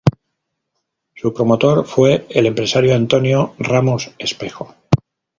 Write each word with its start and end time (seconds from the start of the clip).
Su 1.13 1.31
promotor 1.31 1.85
fue 1.85 2.25
el 2.31 2.47
empresario 2.47 2.95
Antonio 2.95 3.53
Ramos 3.59 4.15
Espejo. 4.17 4.73